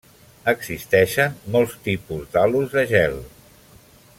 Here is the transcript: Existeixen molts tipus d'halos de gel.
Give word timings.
Existeixen 0.53 1.35
molts 1.57 1.75
tipus 1.89 2.25
d'halos 2.37 2.75
de 2.79 2.87
gel. 2.95 3.21